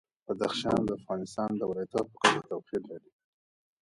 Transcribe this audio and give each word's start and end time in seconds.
بدخشان 0.27 0.77
د 0.85 0.89
افغانستان 0.99 1.49
د 1.55 1.61
ولایاتو 1.69 2.07
په 2.11 2.15
کچه 2.21 2.41
توپیر 2.49 2.81
لري. 2.91 3.11